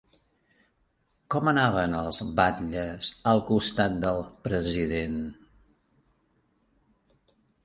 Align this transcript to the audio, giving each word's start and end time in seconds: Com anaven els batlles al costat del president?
Com 1.33 1.49
anaven 1.51 1.93
els 1.99 2.19
batlles 2.39 3.11
al 3.35 3.43
costat 3.51 4.01
del 4.07 4.23
president? 4.49 5.21